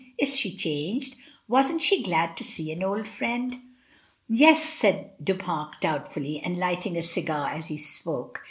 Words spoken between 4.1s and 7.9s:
"Yes," said Du Pare, doubtfully, and lighting a cigar as he